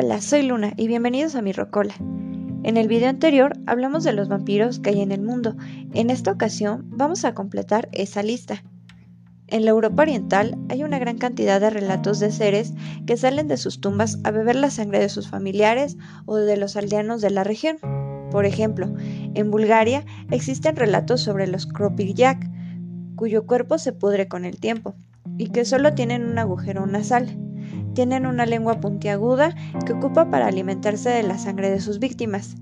[0.00, 1.92] Hola, soy Luna y bienvenidos a mi Rocola.
[2.62, 5.56] En el video anterior hablamos de los vampiros que hay en el mundo.
[5.92, 8.62] En esta ocasión vamos a completar esa lista.
[9.48, 12.74] En la Europa Oriental hay una gran cantidad de relatos de seres
[13.08, 16.76] que salen de sus tumbas a beber la sangre de sus familiares o de los
[16.76, 17.78] aldeanos de la región.
[18.30, 18.94] Por ejemplo,
[19.34, 22.48] en Bulgaria existen relatos sobre los Kropilyak,
[23.16, 24.94] cuyo cuerpo se pudre con el tiempo
[25.38, 27.47] y que solo tienen un agujero nasal.
[27.98, 32.54] Tienen una lengua puntiaguda que ocupa para alimentarse de la sangre de sus víctimas.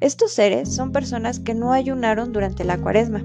[0.00, 3.24] Estos seres son personas que no ayunaron durante la cuaresma.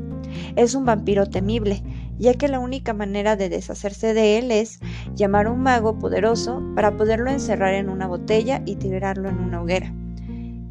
[0.56, 1.84] Es un vampiro temible,
[2.18, 4.80] ya que la única manera de deshacerse de él es
[5.14, 9.62] llamar a un mago poderoso para poderlo encerrar en una botella y tirarlo en una
[9.62, 9.94] hoguera.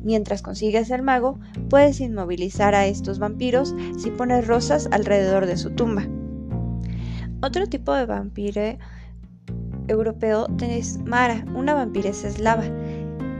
[0.02, 1.38] Mientras consigues el mago,
[1.68, 6.08] puedes inmovilizar a estos vampiros si pones rosas alrededor de su tumba.
[7.42, 8.78] Otro tipo de vampiro
[9.88, 12.64] europeo es Mara, una vampiresa eslava.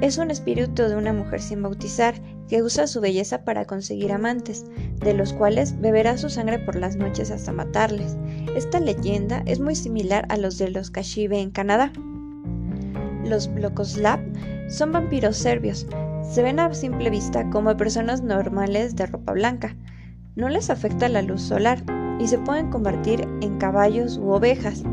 [0.01, 2.15] Es un espíritu de una mujer sin bautizar
[2.48, 4.65] que usa su belleza para conseguir amantes,
[5.01, 8.17] de los cuales beberá su sangre por las noches hasta matarles.
[8.55, 11.93] Esta leyenda es muy similar a los de los Kashibe en Canadá.
[13.25, 14.21] Los Blokoslav
[14.69, 15.87] son vampiros serbios.
[16.23, 19.77] Se ven a simple vista como personas normales de ropa blanca.
[20.34, 21.83] No les afecta la luz solar
[22.21, 24.84] y se pueden convertir en caballos u ovejas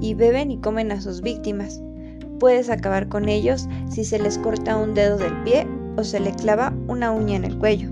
[0.00, 1.82] y beben y comen a sus víctimas.
[2.38, 5.66] Puedes acabar con ellos si se les corta un dedo del pie
[5.96, 7.90] o se le clava una uña en el cuello.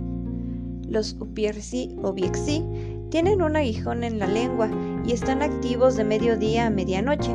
[0.86, 2.64] Los Upiersi o Biexi
[3.10, 4.68] tienen un aguijón en la lengua
[5.04, 7.32] y están activos de mediodía a medianoche.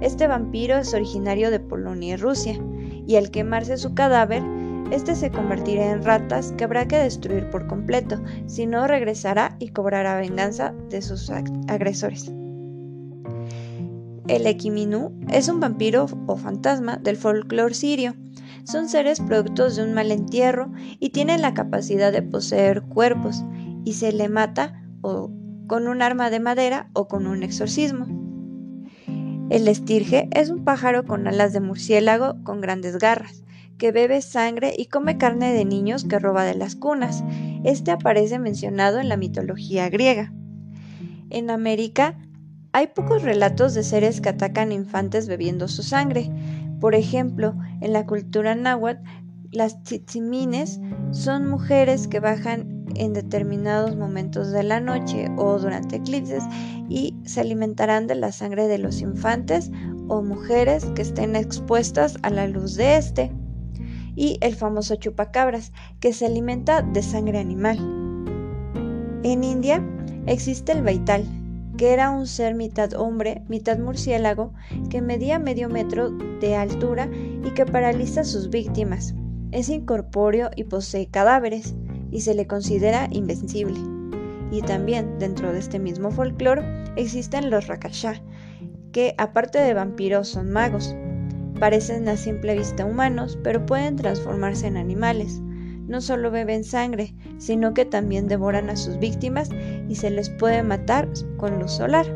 [0.00, 2.58] Este vampiro es originario de Polonia y Rusia,
[3.06, 4.42] y al quemarse su cadáver,
[4.90, 9.68] este se convertirá en ratas que habrá que destruir por completo, si no regresará y
[9.68, 12.32] cobrará venganza de sus agresores.
[14.28, 18.14] El Equiminu es un vampiro o fantasma del folclore sirio.
[18.64, 23.44] Son seres productos de un mal entierro y tienen la capacidad de poseer cuerpos
[23.84, 25.30] y se le mata o
[25.66, 28.06] con un arma de madera o con un exorcismo.
[29.50, 33.42] El estirge es un pájaro con alas de murciélago con grandes garras,
[33.76, 37.24] que bebe sangre y come carne de niños que roba de las cunas.
[37.64, 40.32] Este aparece mencionado en la mitología griega.
[41.30, 42.16] En América
[42.72, 46.30] hay pocos relatos de seres que atacan infantes bebiendo su sangre.
[46.80, 49.02] Por ejemplo, en la cultura náhuatl,
[49.50, 56.44] las tzitzimines son mujeres que bajan en determinados momentos de la noche o durante eclipses
[56.88, 59.70] y se alimentarán de la sangre de los infantes
[60.08, 63.30] o mujeres que estén expuestas a la luz de este.
[64.16, 67.78] Y el famoso chupacabras, que se alimenta de sangre animal.
[69.22, 69.82] En India
[70.26, 71.24] existe el baital,
[71.82, 74.54] que era un ser mitad hombre, mitad murciélago,
[74.88, 79.16] que medía medio metro de altura y que paraliza a sus víctimas.
[79.50, 81.74] Es incorpóreo y posee cadáveres,
[82.12, 83.80] y se le considera invencible.
[84.52, 86.62] Y también, dentro de este mismo folclore,
[86.94, 88.22] existen los Rakasha,
[88.92, 90.94] que aparte de vampiros son magos.
[91.58, 95.42] Parecen a simple vista humanos, pero pueden transformarse en animales
[95.92, 99.50] no solo beben sangre, sino que también devoran a sus víctimas
[99.88, 102.06] y se les puede matar con luz solar.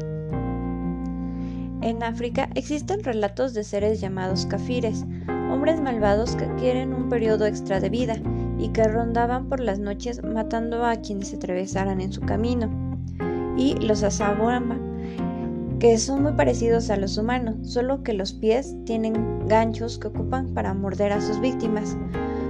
[1.82, 5.04] En África existen relatos de seres llamados kafires,
[5.53, 8.16] hombres malvados que quieren un periodo extra de vida
[8.59, 12.70] y que rondaban por las noches matando a quienes se atravesaran en su camino.
[13.58, 14.81] Y los asabama,
[15.81, 20.54] que son muy parecidos a los humanos, solo que los pies tienen ganchos que ocupan
[20.54, 21.94] para morder a sus víctimas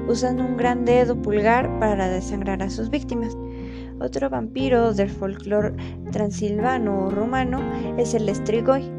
[0.08, 3.36] usando un gran dedo pulgar para desangrar a sus víctimas.
[4.00, 5.74] Otro vampiro del folclore
[6.12, 7.60] transilvano o romano
[7.96, 8.90] es el estrigoi,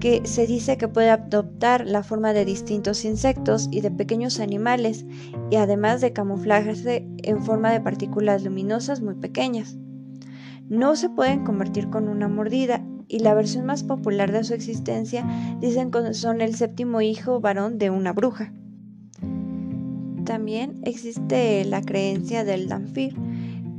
[0.00, 5.04] que se dice que puede adoptar la forma de distintos insectos y de pequeños animales,
[5.50, 9.78] y además de camuflajarse en forma de partículas luminosas muy pequeñas.
[10.68, 15.26] No se pueden convertir con una mordida, y la versión más popular de su existencia
[15.60, 18.52] dicen que son el séptimo hijo varón de una bruja.
[20.30, 23.16] También existe la creencia del Danfir,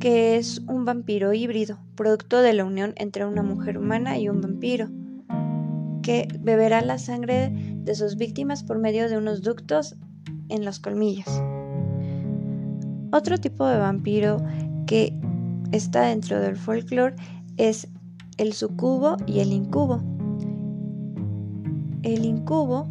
[0.02, 4.42] que es un vampiro híbrido, producto de la unión entre una mujer humana y un
[4.42, 4.90] vampiro,
[6.04, 9.96] que beberá la sangre de sus víctimas por medio de unos ductos
[10.50, 11.30] en los colmillos.
[13.14, 14.36] Otro tipo de vampiro
[14.88, 15.18] que
[15.72, 17.16] está dentro del folclore
[17.56, 17.88] es
[18.36, 20.04] el sucubo y el incubo.
[22.04, 22.90] El incubo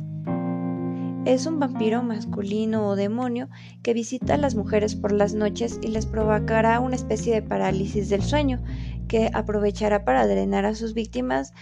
[1.25, 3.49] es un vampiro masculino o demonio
[3.83, 8.09] que visita a las mujeres por las noches y les provocará una especie de parálisis
[8.09, 8.63] del sueño
[9.07, 11.53] que aprovechará para drenar a sus víctimas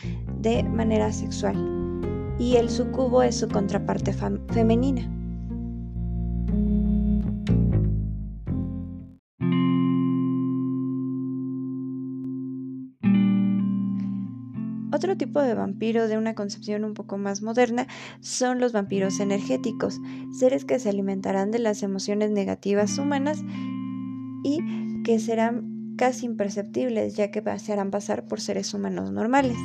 [0.40, 1.56] de manera sexual.
[2.38, 4.12] y el sucubo es su contraparte
[4.52, 5.17] femenina.
[14.98, 17.86] Otro tipo de vampiro de una concepción un poco más moderna
[18.18, 20.00] son los vampiros energéticos,
[20.36, 23.44] seres que se alimentarán de las emociones negativas humanas
[24.42, 24.58] y
[25.04, 29.56] que serán casi imperceptibles ya que se harán pasar por seres humanos normales.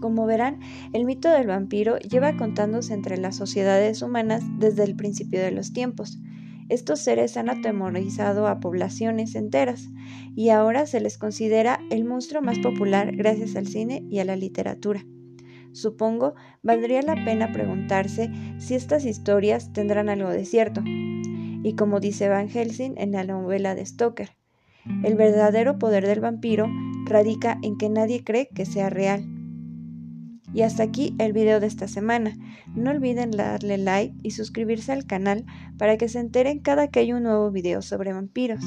[0.00, 0.58] Como verán,
[0.92, 5.72] el mito del vampiro lleva contándose entre las sociedades humanas desde el principio de los
[5.72, 6.18] tiempos.
[6.70, 9.90] Estos seres han atemorizado a poblaciones enteras
[10.36, 14.36] y ahora se les considera el monstruo más popular gracias al cine y a la
[14.36, 15.04] literatura.
[15.72, 20.80] Supongo valdría la pena preguntarse si estas historias tendrán algo de cierto.
[20.84, 24.30] Y como dice Van Helsing en la novela de Stoker,
[25.02, 26.68] el verdadero poder del vampiro
[27.04, 29.39] radica en que nadie cree que sea real
[30.52, 32.36] y hasta aquí el video de esta semana.
[32.74, 35.44] No olviden darle like y suscribirse al canal
[35.78, 38.64] para que se enteren cada que hay un nuevo video sobre vampiros,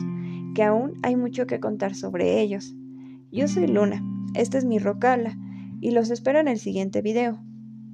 [0.55, 2.75] que aún hay mucho que contar sobre ellos.
[3.31, 4.03] Yo soy Luna,
[4.35, 5.37] este es mi Rocala
[5.81, 7.43] y los espero en el siguiente video.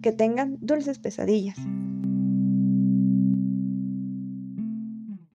[0.02, 1.58] Que tengan dulces pesadillas.